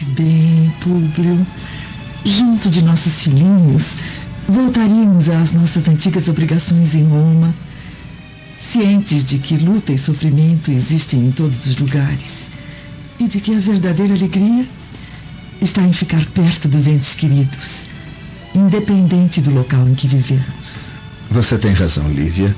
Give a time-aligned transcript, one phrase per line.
[0.00, 1.46] Pense bem, Públio.
[2.24, 3.96] Junto de nossos filhinhos,
[4.48, 7.54] voltaríamos às nossas antigas obrigações em Roma,
[8.58, 12.50] cientes de que luta e sofrimento existem em todos os lugares
[13.18, 14.66] e de que a verdadeira alegria
[15.60, 17.86] está em ficar perto dos entes queridos,
[18.54, 20.90] independente do local em que vivemos.
[21.30, 22.56] Você tem razão, Lívia.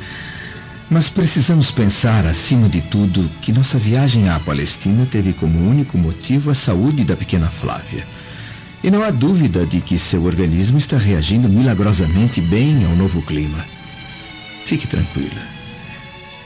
[0.92, 6.50] Mas precisamos pensar, acima de tudo, que nossa viagem à Palestina teve como único motivo
[6.50, 8.06] a saúde da pequena Flávia.
[8.84, 13.64] E não há dúvida de que seu organismo está reagindo milagrosamente bem ao novo clima.
[14.66, 15.40] Fique tranquila.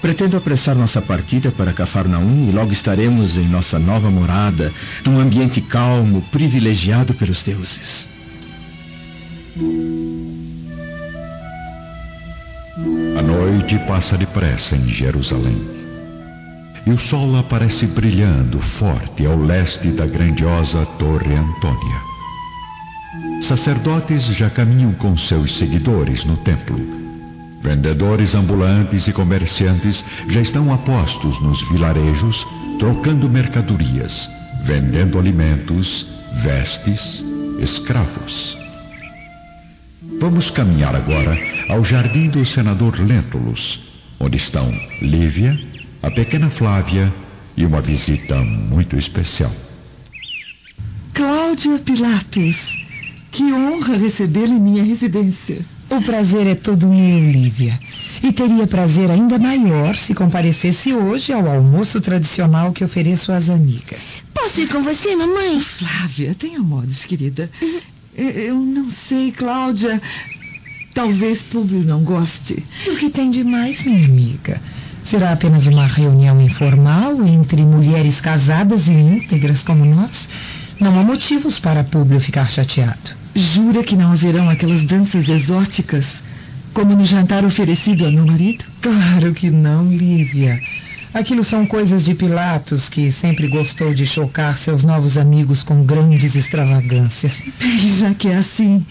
[0.01, 4.73] Pretendo apressar nossa partida para Cafarnaum e logo estaremos em nossa nova morada,
[5.05, 8.09] num ambiente calmo, privilegiado pelos deuses.
[13.57, 15.67] Noite passa depressa em Jerusalém.
[16.87, 22.01] E o sol aparece brilhando forte ao leste da grandiosa Torre Antônia.
[23.41, 26.79] Sacerdotes já caminham com seus seguidores no templo.
[27.63, 32.47] Vendedores ambulantes e comerciantes já estão apostos nos vilarejos,
[32.79, 34.29] trocando mercadorias,
[34.63, 37.25] vendendo alimentos, vestes,
[37.59, 38.66] escravos.
[40.19, 43.81] Vamos caminhar agora ao jardim do senador Lentulus,
[44.19, 45.59] onde estão Lívia,
[46.03, 47.13] a pequena Flávia
[47.57, 49.53] e uma visita muito especial.
[51.13, 52.77] Cláudia Pilatos,
[53.31, 55.59] que honra recebê-la em minha residência.
[55.91, 57.79] O prazer é todo meu, Lívia.
[58.23, 64.23] E teria prazer ainda maior se comparecesse hoje ao almoço tradicional que ofereço às amigas.
[64.35, 65.61] Posso ir com você, mamãe?
[65.61, 67.51] Flávia, tenha modos, querida.
[68.17, 70.01] Eu não sei, Cláudia.
[70.95, 72.65] Talvez Públio não goste.
[72.87, 74.61] O que tem de mais, minha amiga?
[75.03, 80.29] Será apenas uma reunião informal entre mulheres casadas e íntegras como nós?
[80.81, 83.11] Não há motivos para Públio ficar chateado.
[83.35, 86.23] Jura que não haverão aquelas danças exóticas,
[86.73, 88.65] como no jantar oferecido ao meu marido?
[88.81, 90.61] Claro que não, Lívia.
[91.17, 96.35] Aquilo são coisas de Pilatos, que sempre gostou de chocar seus novos amigos com grandes
[96.35, 97.43] extravagâncias.
[97.59, 98.85] Bem, já que é assim,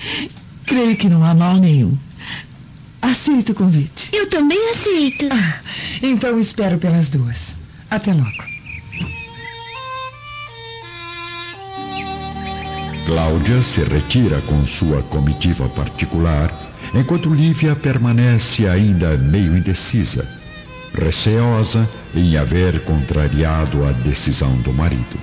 [0.66, 1.96] creio que não há mal nenhum.
[3.00, 4.10] Aceito o convite.
[4.12, 5.28] Eu também aceito.
[5.32, 5.60] Ah,
[6.02, 7.54] então espero pelas duas.
[7.92, 8.44] Até logo.
[13.06, 16.52] Cláudia se retira com sua comitiva particular,
[16.92, 20.28] enquanto Lívia permanece ainda meio indecisa,
[20.96, 25.20] receosa em haver contrariado a decisão do marido.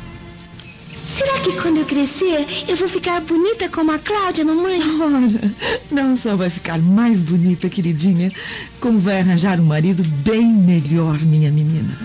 [1.06, 4.80] Será que quando eu crescer eu vou ficar bonita como a Cláudia, mamãe?
[4.80, 5.52] Ora,
[5.90, 8.32] não só vai ficar mais bonita, queridinha,
[8.80, 11.96] como vai arranjar um marido bem melhor, minha menina.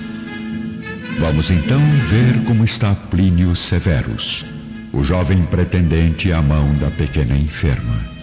[1.19, 1.79] Vamos então
[2.09, 4.45] ver como está Plínio Severus,
[4.93, 8.17] o jovem pretendente à mão da pequena enferma.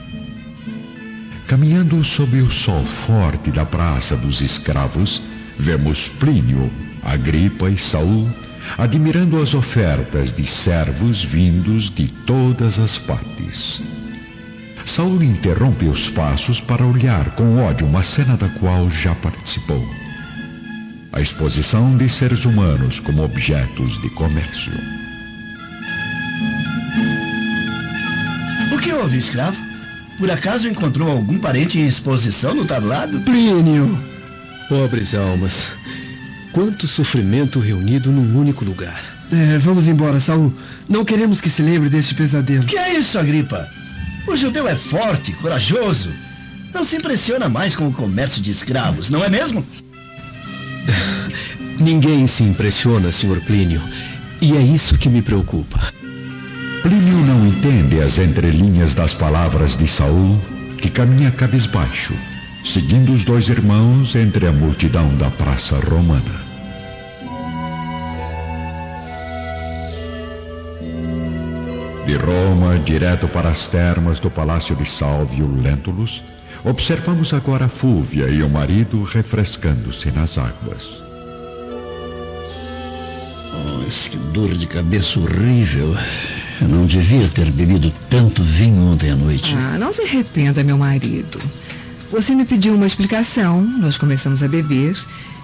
[1.46, 5.22] Caminhando sob o sol forte da Praça dos Escravos,
[5.58, 6.70] vemos Plínio,
[7.02, 8.30] Agripa e Saul
[8.78, 13.80] admirando as ofertas de servos vindos de todas as partes.
[14.84, 19.82] Saul interrompe os passos para olhar com ódio uma cena da qual já participou.
[21.12, 24.72] A exposição de seres humanos como objetos de comércio.
[28.72, 29.58] O que houve, escravo?
[30.18, 33.20] Por acaso encontrou algum parente em exposição no tablado?
[33.20, 34.13] Plínio!
[34.68, 35.68] Pobres almas.
[36.52, 39.02] Quanto sofrimento reunido num único lugar.
[39.32, 40.52] É, vamos embora, Saul.
[40.88, 42.64] Não queremos que se lembre deste pesadelo.
[42.64, 43.68] Que é isso, Agripa?
[44.26, 46.10] O judeu é forte, corajoso.
[46.72, 49.64] Não se impressiona mais com o comércio de escravos, não é mesmo?
[51.78, 53.40] Ninguém se impressiona, Sr.
[53.44, 53.82] Plínio.
[54.40, 55.80] E é isso que me preocupa.
[56.82, 60.38] Plínio não entende as entrelinhas das palavras de Saul,
[60.78, 62.14] que caminha cabisbaixo,
[62.64, 66.42] seguindo os dois irmãos entre a multidão da praça romana.
[72.06, 76.22] De Roma, direto para as termas do Palácio de Salvio Lentulus,
[76.64, 81.02] observamos agora Fúvia e o marido refrescando-se nas águas.
[83.54, 85.96] Oh, que dor de cabeça horrível.
[86.60, 89.54] Eu não devia ter bebido tanto vinho ontem à noite.
[89.56, 91.40] Ah, não se arrependa, meu marido.
[92.14, 94.96] Você me pediu uma explicação, nós começamos a beber.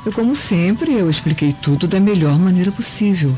[0.06, 3.36] Eu, como sempre, eu expliquei tudo da melhor maneira possível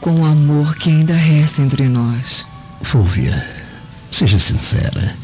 [0.00, 2.46] com o amor que ainda resta entre nós.
[2.80, 3.44] Fúvia,
[4.08, 5.16] seja sincera.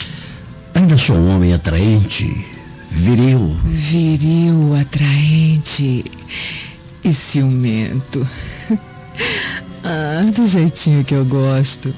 [0.75, 2.45] Ainda sou um homem atraente,
[2.91, 3.57] viril.
[3.65, 6.05] Viril, atraente
[7.05, 8.29] e ciumento.
[9.83, 11.93] Ah, do jeitinho que eu gosto.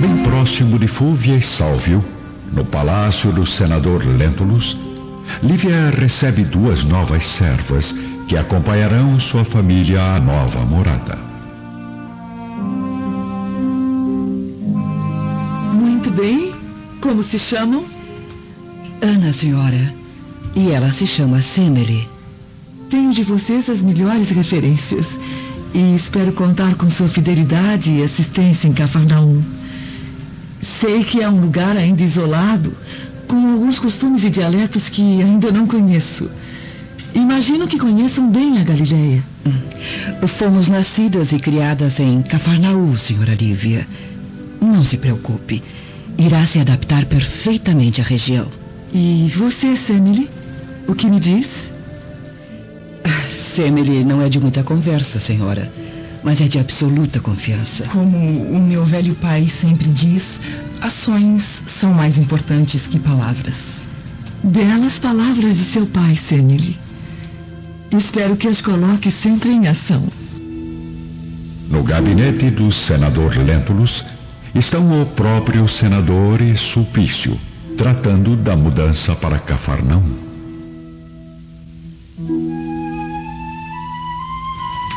[0.00, 2.04] Bem próximo de Fúvia e Sálvio,
[2.52, 4.76] no palácio do senador Lentulus,
[5.42, 7.94] Lívia recebe duas novas servas
[8.28, 11.18] que acompanharão sua família à nova morada.
[15.72, 16.54] Muito bem.
[17.00, 17.84] Como se chamam?
[19.00, 19.94] Ana, senhora.
[20.54, 22.08] E ela se chama Semele.
[22.88, 25.18] Tenho de vocês as melhores referências.
[25.74, 29.42] E espero contar com sua fidelidade e assistência em Cafarnaum.
[30.64, 32.74] Sei que é um lugar ainda isolado,
[33.28, 36.30] com alguns costumes e dialetos que ainda não conheço.
[37.14, 39.22] Imagino que conheçam bem a Galileia.
[39.46, 40.26] Hum.
[40.26, 43.86] Fomos nascidas e criadas em Cafarnaum, senhora Lívia.
[44.60, 45.62] Não se preocupe.
[46.16, 48.48] Irá se adaptar perfeitamente à região.
[48.92, 50.30] E você, Semele?
[50.88, 51.70] O que me diz?
[53.30, 55.70] Semele não é de muita conversa, senhora,
[56.24, 57.84] mas é de absoluta confiança.
[57.88, 60.40] Como o meu velho pai sempre diz,
[60.80, 63.86] ações são mais importantes que palavras.
[64.42, 66.78] Belas palavras de seu pai, Semele.
[67.92, 70.02] Espero que as coloque sempre em ação.
[71.68, 74.04] No gabinete do senador Lentulus
[74.54, 77.38] estão o próprio senador e Sulpício,
[77.76, 80.33] tratando da mudança para Cafarnaum.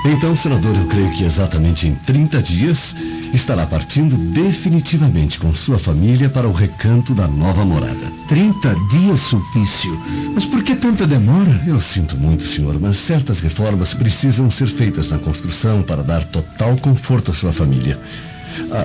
[0.10, 2.96] Então, senador, eu creio que exatamente em 30 dias
[3.34, 8.10] estará partindo definitivamente com sua família para o recanto da nova morada.
[8.30, 10.00] 30 dias, Sulpício?
[10.34, 11.62] Mas por que tanta demora?
[11.68, 16.78] Eu sinto muito, senhor, mas certas reformas precisam ser feitas na construção para dar total
[16.78, 18.00] conforto à sua família.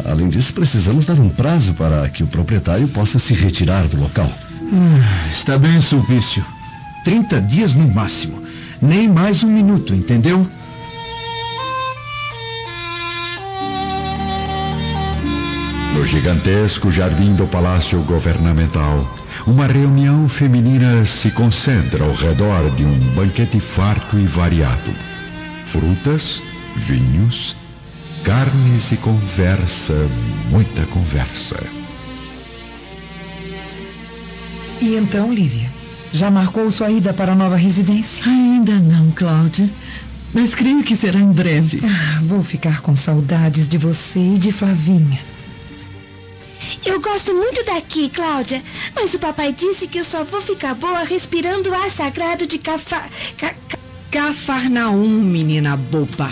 [0.04, 4.30] Além disso, precisamos dar um prazo para que o proprietário possa se retirar do local.
[4.72, 6.44] Ah, está bem, Sulpício.
[7.04, 8.42] 30 dias no máximo.
[8.82, 10.48] Nem mais um minuto, entendeu?
[16.02, 19.08] No gigantesco jardim do Palácio Governamental,
[19.46, 24.92] uma reunião feminina se concentra ao redor de um banquete farto e variado.
[25.64, 26.42] Frutas,
[26.74, 27.54] vinhos,
[28.24, 29.94] carnes e conversa,
[30.50, 31.62] muita conversa.
[34.80, 35.70] E então, Lívia?
[36.10, 38.26] Já marcou sua ida para a nova residência?
[38.26, 39.70] Ainda não, Cláudia.
[40.34, 41.80] Mas creio que será em breve.
[41.84, 45.31] Ah, vou ficar com saudades de você e de Flavinha.
[46.84, 48.62] Eu gosto muito daqui, Cláudia.
[48.94, 52.58] Mas o papai disse que eu só vou ficar boa respirando o ar sagrado de
[52.58, 53.04] Cafa...
[53.38, 53.54] Ca...
[54.10, 56.30] Cafarnaum, menina boba.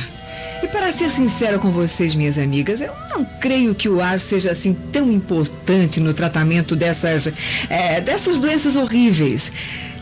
[0.63, 4.53] E para ser sincera com vocês, minhas amigas, eu não creio que o ar seja
[4.53, 7.33] assim tão importante no tratamento dessas,
[7.71, 9.51] é, dessas doenças horríveis.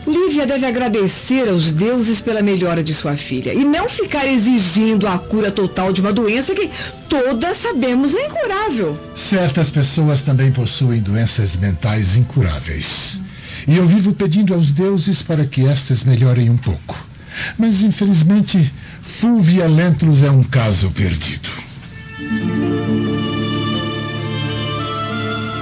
[0.09, 5.19] Lívia deve agradecer aos deuses pela melhora de sua filha e não ficar exigindo a
[5.19, 6.69] cura total de uma doença que
[7.07, 8.99] todas sabemos é incurável.
[9.13, 13.21] Certas pessoas também possuem doenças mentais incuráveis.
[13.67, 17.07] E eu vivo pedindo aos deuses para que estas melhorem um pouco.
[17.57, 18.73] Mas, infelizmente,
[19.03, 21.49] Fulvia Lentulus é um caso perdido.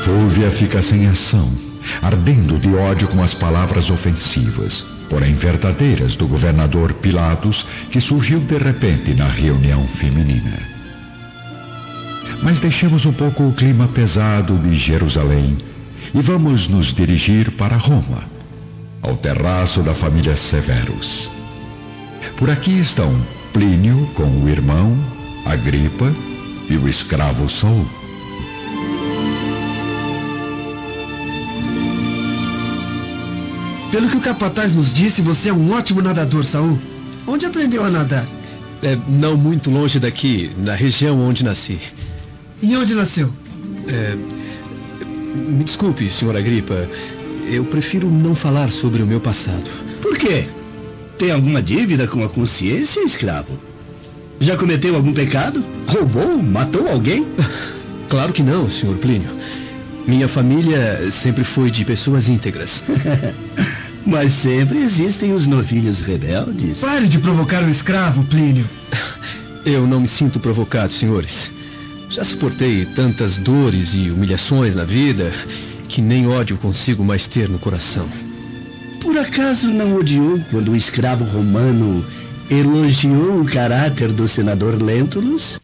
[0.03, 1.51] Fulvia fica sem ação,
[2.01, 8.57] ardendo de ódio com as palavras ofensivas, porém verdadeiras, do governador Pilatos, que surgiu de
[8.57, 10.57] repente na reunião feminina.
[12.41, 15.57] Mas deixemos um pouco o clima pesado de Jerusalém
[16.13, 18.23] e vamos nos dirigir para Roma,
[19.01, 21.29] ao terraço da família Severus.
[22.37, 23.19] Por aqui estão
[23.53, 24.95] Plínio com o irmão,
[25.45, 26.13] Agripa
[26.69, 27.96] e o escravo Saul.
[33.91, 36.77] Pelo que o capataz nos disse, você é um ótimo nadador, Saul.
[37.25, 38.25] Onde aprendeu a nadar?
[38.83, 41.79] É, não muito longe daqui, na região onde nasci.
[42.61, 43.31] E onde nasceu?
[43.87, 44.15] É,
[45.33, 46.87] me desculpe, senhor Agripa.
[47.49, 49.69] Eu prefiro não falar sobre o meu passado.
[50.01, 50.47] Por quê?
[51.17, 53.57] Tem alguma dívida com a consciência, escravo?
[54.39, 55.63] Já cometeu algum pecado?
[55.87, 56.37] Roubou?
[56.41, 57.25] Matou alguém?
[58.09, 59.27] Claro que não, senhor Plínio.
[60.07, 62.81] Minha família sempre foi de pessoas íntegras.
[64.07, 66.79] Mas sempre existem os novilhos rebeldes.
[66.79, 68.67] Pare de provocar o escravo, Plínio.
[69.65, 71.51] Eu não me sinto provocado, senhores.
[72.09, 75.29] Já suportei tantas dores e humilhações na vida
[75.89, 78.07] que nem ódio consigo mais ter no coração.
[79.01, 82.05] Por acaso não odiou quando o escravo romano
[82.49, 85.59] elogiou o caráter do senador Lentulus?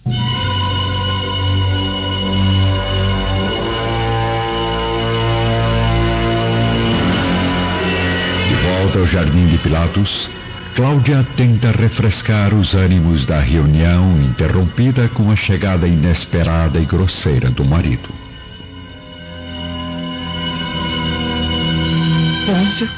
[8.93, 10.29] Volta ao jardim de Pilatos,
[10.75, 17.63] Cláudia tenta refrescar os ânimos da reunião interrompida com a chegada inesperada e grosseira do
[17.63, 18.09] marido.
[22.45, 22.89] Pôncio,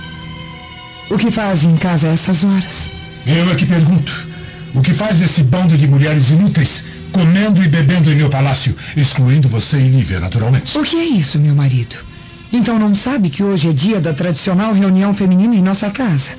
[1.10, 2.92] o que faz em casa a essas horas?
[3.26, 4.28] Eu é que pergunto.
[4.74, 9.48] O que faz esse bando de mulheres inúteis comendo e bebendo em meu palácio, excluindo
[9.48, 10.78] você e Lívia, naturalmente?
[10.78, 12.15] O que é isso, meu marido?
[12.52, 16.38] Então não sabe que hoje é dia da tradicional reunião feminina em nossa casa?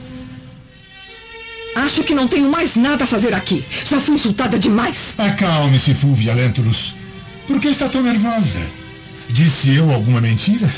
[1.75, 3.65] Acho que não tenho mais nada a fazer aqui.
[3.85, 5.15] Já fui insultada demais.
[5.19, 6.95] Acalme-se, Fulvia Lentulus.
[7.47, 8.61] Por que está tão nervosa?
[9.29, 10.71] Disse eu alguma mentira?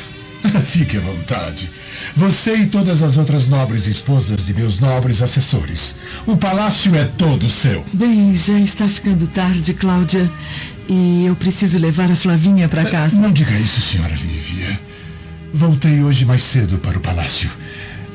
[0.64, 1.70] Fique à vontade.
[2.14, 5.97] Você e todas as outras nobres esposas de meus nobres assessores.
[6.26, 7.85] O palácio é todo seu.
[7.92, 10.30] Bem, já está ficando tarde, Cláudia.
[10.88, 13.16] E eu preciso levar a Flavinha para casa.
[13.16, 14.80] Não diga isso, senhora Lívia.
[15.52, 17.50] Voltei hoje mais cedo para o palácio.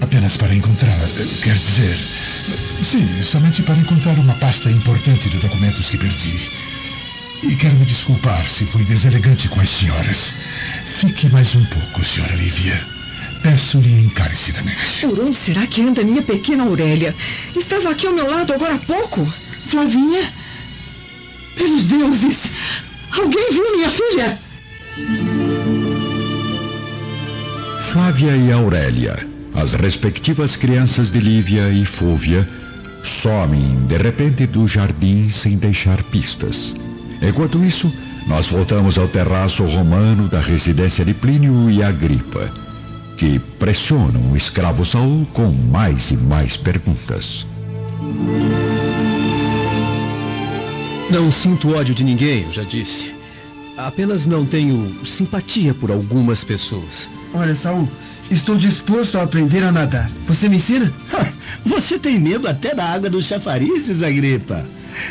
[0.02, 1.00] Apenas para encontrar.
[1.42, 1.98] Quer dizer.
[2.84, 6.52] Sim, somente para encontrar uma pasta importante de documentos que perdi.
[7.42, 10.36] E quero me desculpar se fui deselegante com as senhoras.
[10.86, 12.80] Fique mais um pouco, senhora Lívia.
[13.42, 15.02] Peço-lhe encarecidamente.
[15.02, 17.14] Por onde será que anda minha pequena Aurélia?
[17.56, 19.32] Estava aqui ao meu lado agora há pouco.
[19.68, 20.32] Flavinha?
[21.58, 22.44] Pelos deuses!
[23.12, 24.40] Alguém viu minha filha?
[27.94, 29.16] Flávia e Aurélia,
[29.54, 32.50] as respectivas crianças de Lívia e Fúvia,
[33.04, 36.76] somem de repente do jardim sem deixar pistas.
[37.22, 37.94] Enquanto isso,
[38.26, 42.52] nós voltamos ao terraço romano da residência de Plínio e Agripa,
[43.16, 47.46] que pressionam o escravo Saul com mais e mais perguntas.
[51.12, 53.14] Não sinto ódio de ninguém, eu já disse.
[53.78, 57.08] Apenas não tenho simpatia por algumas pessoas.
[57.34, 57.90] Olha, Saul,
[58.30, 60.10] estou disposto a aprender a nadar.
[60.28, 60.92] Você me ensina?
[61.66, 64.66] Você tem medo até da água dos chafarizes, Agripa.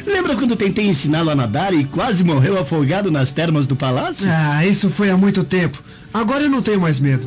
[0.07, 4.29] Lembra quando tentei ensiná-lo a nadar e quase morreu afogado nas termas do palácio?
[4.31, 5.83] Ah, isso foi há muito tempo.
[6.15, 7.27] Agora eu não tenho mais medo.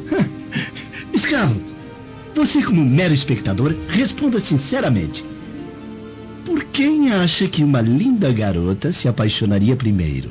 [1.13, 1.59] Escravo,
[2.33, 5.25] você como mero espectador, responda sinceramente.
[6.45, 10.29] Por quem acha que uma linda garota se apaixonaria primeiro?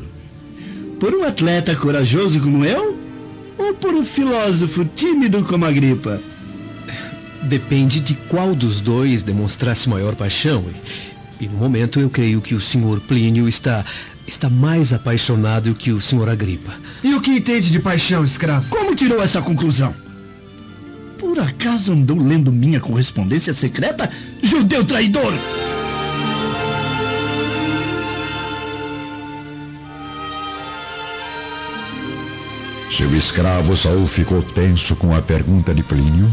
[1.01, 2.94] Por um atleta corajoso como eu?
[3.75, 6.21] Ou por um filósofo tímido como a gripa?
[7.43, 10.65] Depende de qual dos dois demonstrasse maior paixão.
[11.41, 13.85] E, e no momento eu creio que o senhor Plínio está
[14.27, 16.73] está mais apaixonado que o senhor Agripa.
[17.03, 18.71] E o que entende de paixão, escravo?
[18.71, 19.95] Como tirou essa conclusão?
[21.19, 24.09] Por acaso andou lendo minha correspondência secreta,
[24.43, 25.35] judeu traidor?
[32.97, 36.33] Seu escravo Saul ficou tenso com a pergunta de Plínio.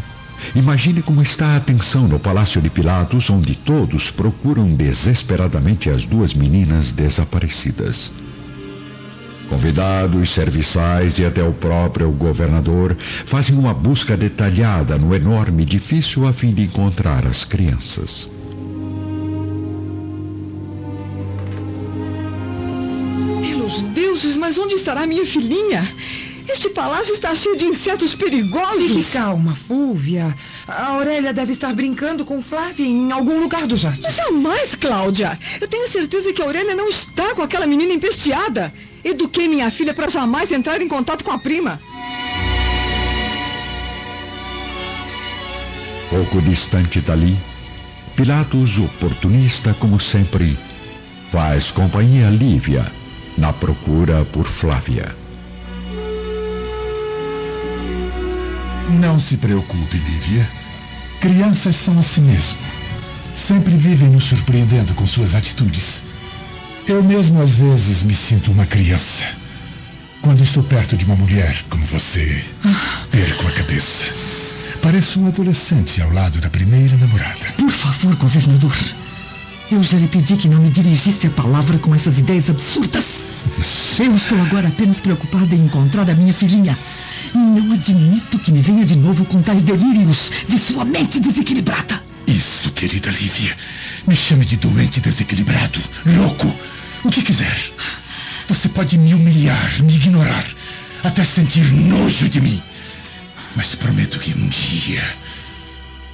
[0.54, 6.36] Imagine como está a atenção no palácio de Pilatos, onde todos procuram desesperadamente as duas
[6.36, 8.12] meninas desaparecidas.
[9.50, 16.32] Convidados, serviçais e até o próprio governador fazem uma busca detalhada no enorme edifício a
[16.32, 18.30] fim de encontrar as crianças.
[23.42, 25.90] Pelos deuses, mas onde estará minha filhinha?
[26.48, 28.92] Este palácio está cheio de insetos perigosos.
[28.92, 30.36] Fique calma, Fúvia.
[30.68, 34.04] A Aurélia deve estar brincando com Flávia em algum lugar do jardim.
[34.10, 35.38] Jamais, Cláudia.
[35.60, 38.74] Eu tenho certeza que a Aurélia não está com aquela menina empesteada.
[39.04, 41.80] Eduquei minha filha para jamais entrar em contato com a prima.
[46.10, 47.38] Pouco distante dali,
[48.16, 50.60] Pilatos, oportunista como sempre,
[51.32, 52.92] faz companhia a Lívia
[53.38, 55.21] na procura por Flávia.
[59.00, 60.48] Não se preocupe, Lívia.
[61.20, 62.58] Crianças são assim mesmo.
[63.34, 66.04] Sempre vivem nos surpreendendo com suas atitudes.
[66.88, 69.26] Eu mesmo às vezes me sinto uma criança.
[70.22, 72.44] Quando estou perto de uma mulher como você,
[73.10, 74.06] perco a cabeça.
[74.82, 77.54] Pareço um adolescente ao lado da primeira namorada.
[77.58, 78.76] Por favor, governador.
[79.72, 83.26] Eu já lhe pedi que não me dirigisse a palavra com essas ideias absurdas.
[84.00, 86.78] Eu estou agora apenas preocupada em encontrar a minha filhinha.
[87.34, 92.02] Não admito que me venha de novo com tais delírios de sua mente desequilibrada.
[92.28, 93.56] Isso, querida Lívia.
[94.08, 96.54] Me chame de doente desequilibrado, louco,
[97.04, 97.58] o que quiser.
[98.48, 100.46] Você pode me humilhar, me ignorar,
[101.04, 102.62] até sentir nojo de mim.
[103.56, 105.04] Mas prometo que um dia,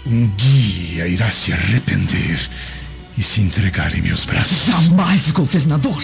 [0.06, 2.40] um dia irá se arrepender
[3.18, 4.66] e se entregar em meus braços.
[4.66, 6.02] Jamais, governador.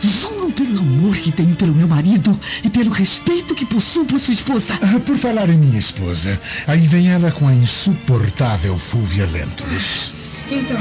[0.00, 4.34] Juro pelo amor que tenho pelo meu marido e pelo respeito que possuo por sua
[4.34, 4.78] esposa.
[4.80, 10.14] Ah, por falar em minha esposa, aí vem ela com a insuportável Fúvia Lentulus.
[10.50, 10.80] Então,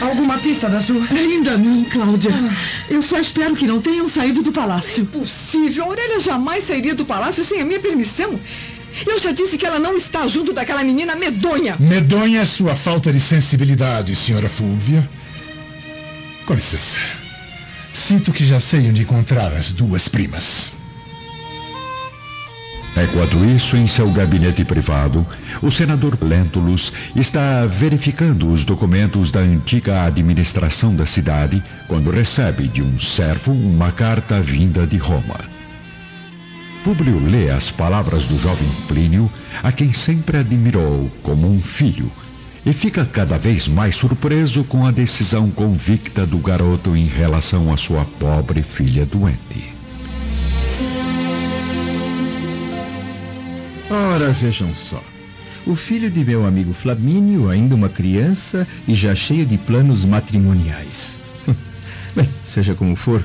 [0.00, 1.12] alguma pista das duas?
[1.12, 2.30] Ainda não, Cláudia.
[2.88, 5.02] Eu só espero que não tenham saído do palácio.
[5.02, 5.84] Impossível.
[5.84, 8.40] A Aurélia jamais sairia do palácio sem a minha permissão.
[9.06, 11.76] Eu já disse que ela não está junto daquela menina medonha.
[11.78, 15.08] Medonha é sua falta de sensibilidade, senhora Fúvia.
[16.46, 17.21] Com licença.
[17.92, 20.72] Sinto que já sei onde encontrar as duas primas.
[22.96, 25.26] Enquanto isso, em seu gabinete privado,
[25.62, 32.82] o senador Lentulus está verificando os documentos da antiga administração da cidade quando recebe de
[32.82, 35.40] um servo uma carta vinda de Roma.
[36.84, 39.30] Públio lê as palavras do jovem Plínio,
[39.62, 42.10] a quem sempre admirou como um filho,
[42.64, 47.76] e fica cada vez mais surpreso com a decisão convicta do garoto em relação à
[47.76, 49.74] sua pobre filha doente.
[53.90, 55.02] Ora, vejam só.
[55.66, 61.20] O filho de meu amigo Flamínio, ainda uma criança e já cheio de planos matrimoniais.
[62.14, 63.24] Bem, seja como for,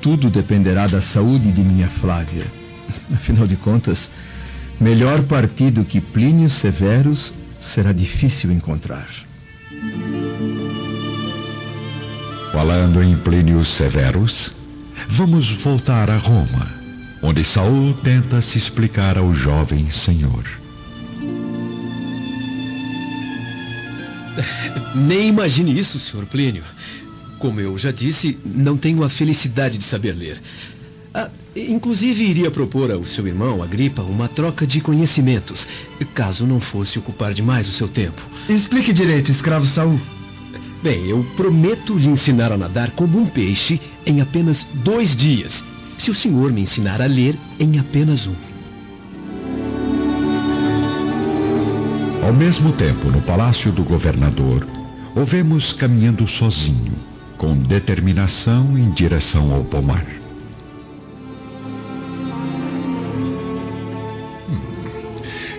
[0.00, 2.44] tudo dependerá da saúde de minha Flávia.
[3.12, 4.10] Afinal de contas,
[4.80, 9.08] melhor partido que Plínio Severus será difícil encontrar.
[12.52, 14.54] Falando em Plínio Severus,
[15.08, 16.70] vamos voltar a Roma,
[17.22, 20.44] onde Saul tenta se explicar ao jovem senhor.
[24.94, 26.26] Nem imagine isso, Sr.
[26.26, 26.64] Plínio.
[27.38, 30.40] Como eu já disse, não tenho a felicidade de saber ler.
[31.14, 31.28] Ah,
[31.68, 35.66] inclusive, iria propor ao seu irmão, Agripa, uma troca de conhecimentos,
[36.14, 38.22] caso não fosse ocupar demais o seu tempo.
[38.48, 40.00] Explique direito, escravo Saul.
[40.82, 45.64] Bem, eu prometo lhe ensinar a nadar como um peixe em apenas dois dias,
[45.98, 48.34] se o senhor me ensinar a ler em apenas um.
[52.22, 54.66] Ao mesmo tempo, no palácio do governador,
[55.16, 56.92] o vemos caminhando sozinho,
[57.36, 60.06] com determinação em direção ao pomar.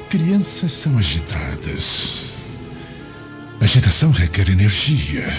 [0.09, 2.31] Crianças são agitadas.
[3.61, 5.31] Agitação requer energia.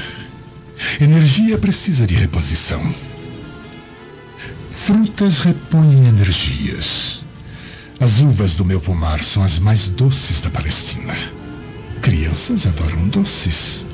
[1.00, 2.80] Energia precisa de reposição.
[4.70, 7.24] Frutas repõem energias.
[7.98, 11.18] As uvas do meu pomar são as mais doces da Palestina.
[12.00, 13.85] Crianças adoram doces.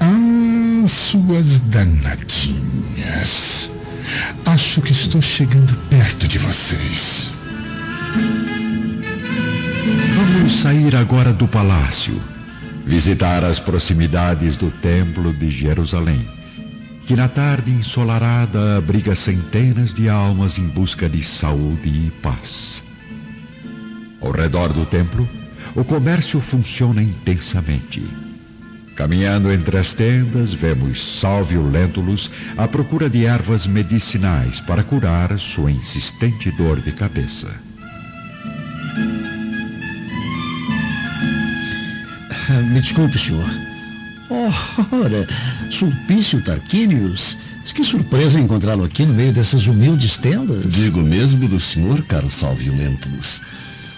[0.00, 3.70] Ah, suas danadinhas.
[4.44, 7.30] Acho que estou chegando perto de vocês.
[10.62, 12.18] Sair agora do palácio,
[12.86, 16.26] visitar as proximidades do Templo de Jerusalém,
[17.06, 22.82] que na tarde ensolarada abriga centenas de almas em busca de saúde e paz.
[24.18, 25.28] Ao redor do templo,
[25.74, 28.02] o comércio funciona intensamente.
[28.96, 35.70] Caminhando entre as tendas, vemos Salvio Lentulus à procura de ervas medicinais para curar sua
[35.70, 37.66] insistente dor de cabeça.
[42.62, 43.48] Me desculpe, senhor.
[44.92, 45.26] Ora,
[45.70, 47.38] Sulpício Tarquinius.
[47.74, 50.72] Que surpresa encontrá-lo aqui no meio dessas humildes tendas.
[50.72, 53.40] Digo mesmo do senhor, caro Salvio Lentulus.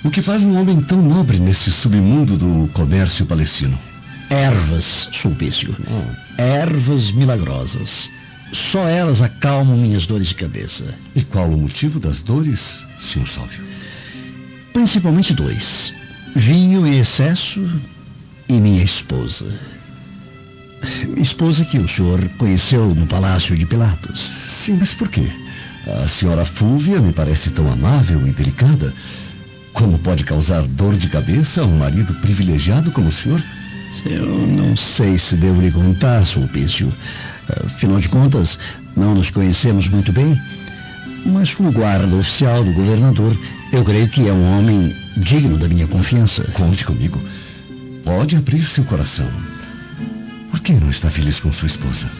[0.03, 3.79] O que faz um homem tão nobre nesse submundo do comércio palestino?
[4.31, 5.77] Ervas, Sulpício.
[6.37, 8.11] Ervas milagrosas.
[8.53, 10.85] Só elas acalmam minhas dores de cabeça.
[11.15, 13.63] E qual o motivo das dores, senhor Salvio?
[14.73, 15.93] Principalmente dois:
[16.35, 17.69] vinho em excesso
[18.49, 19.47] e minha esposa.
[21.05, 24.21] Minha esposa que o senhor conheceu no Palácio de Pilatos.
[24.21, 25.29] Sim, mas por quê?
[25.87, 28.93] A senhora Fúvia me parece tão amável e delicada.
[29.73, 33.43] Como pode causar dor de cabeça a um marido privilegiado como o senhor?
[34.05, 36.93] Eu não sei se devo lhe contar, Sulpício.
[37.65, 38.59] Afinal de contas,
[38.97, 40.39] não nos conhecemos muito bem.
[41.25, 43.39] Mas como guarda oficial do governador,
[43.73, 46.45] eu creio que é um homem digno da minha confiança.
[46.53, 47.21] Conte comigo.
[48.09, 49.31] Pode abrir seu coração.
[50.51, 52.11] Por que não está feliz com sua esposa?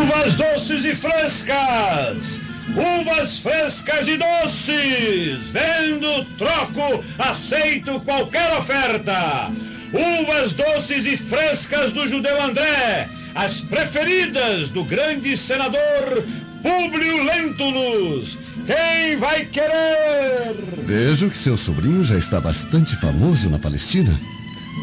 [0.00, 2.38] Uvas doces e frescas!
[2.68, 5.50] Uvas frescas e doces!
[5.50, 9.50] Vendo, troco, aceito qualquer oferta!
[9.92, 13.08] Uvas doces e frescas do judeu André!
[13.34, 16.24] As preferidas do grande senador
[16.62, 18.38] Públio Lentulus!
[18.66, 20.56] Quem vai querer?
[20.84, 24.18] Vejo que seu sobrinho já está bastante famoso na Palestina.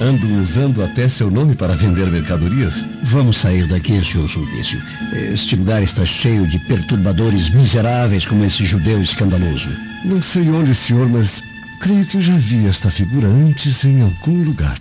[0.01, 2.85] Andam usando até seu nome para vender mercadorias.
[3.03, 4.81] Vamos sair daqui, senhor Sulpício.
[5.13, 9.69] Este lugar está cheio de perturbadores miseráveis como esse judeu escandaloso.
[10.05, 11.43] Não sei onde, senhor, mas
[11.79, 14.79] creio que eu já vi esta figura antes em algum lugar.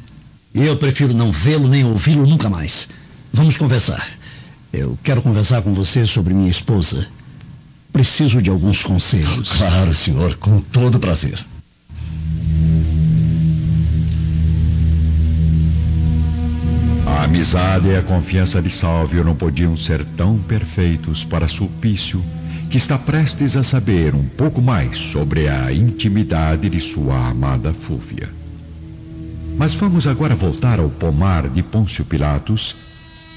[0.54, 2.88] Eu prefiro não vê-lo nem ouvi-lo nunca mais.
[3.32, 4.06] Vamos conversar.
[4.72, 7.08] Eu quero conversar com você sobre minha esposa.
[7.92, 9.52] Preciso de alguns conselhos.
[9.52, 11.38] Claro, senhor, com todo prazer.
[17.06, 22.24] A amizade e a confiança de Salvio não podiam ser tão perfeitos para Sulpício,
[22.70, 28.30] que está prestes a saber um pouco mais sobre a intimidade de sua amada Fúvia.
[29.58, 32.74] Mas vamos agora voltar ao pomar de Pôncio Pilatos,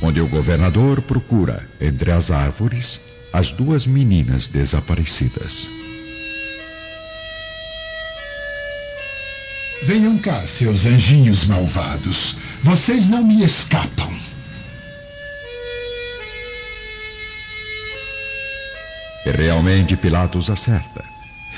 [0.01, 3.01] onde o governador procura, entre as árvores,
[3.35, 5.69] as duas meninas desaparecidas.
[9.83, 12.37] Venham cá, seus anjinhos malvados.
[12.61, 14.09] Vocês não me escapam.
[19.25, 21.03] E realmente Pilatos acerta.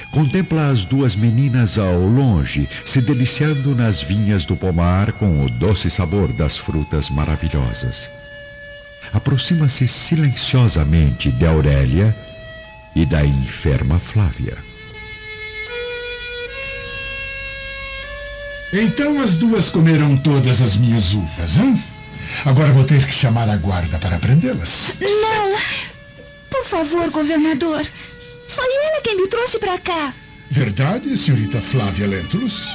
[0.09, 5.91] Contempla as duas meninas ao longe, se deliciando nas vinhas do pomar com o doce
[5.91, 8.09] sabor das frutas maravilhosas.
[9.13, 12.15] Aproxima-se silenciosamente de Aurélia
[12.95, 14.57] e da enferma Flávia.
[18.73, 21.81] Então as duas comerão todas as minhas uvas, hein?
[22.45, 24.93] Agora vou ter que chamar a guarda para prendê-las.
[24.99, 25.57] Não!
[26.49, 27.85] Por favor, governador.
[28.47, 30.13] Foi ela quem me trouxe para cá.
[30.49, 32.67] Verdade, senhorita Flávia Lentulus?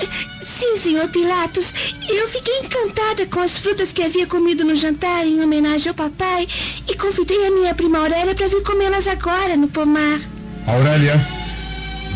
[0.43, 1.75] Sim, senhor Pilatos.
[2.09, 6.47] Eu fiquei encantada com as frutas que havia comido no jantar em homenagem ao papai
[6.89, 10.21] e convidei a minha prima Aurélia para vir comê-las agora no pomar.
[10.67, 11.21] Aurélia,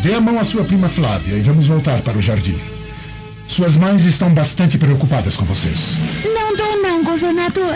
[0.01, 2.57] dê a mão à sua prima Flávia e vamos voltar para o jardim.
[3.47, 5.97] Suas mães estão bastante preocupadas com vocês.
[6.23, 7.75] Não dou não, governador.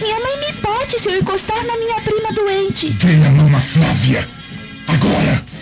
[0.00, 2.90] Minha mãe me bate se eu encostar na minha prima doente.
[2.90, 4.28] Dê a mão a Flávia.
[4.86, 5.57] Agora!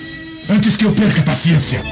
[0.48, 1.82] Antes que eu perca a paciência.